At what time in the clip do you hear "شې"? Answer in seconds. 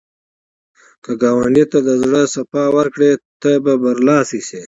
4.47-4.59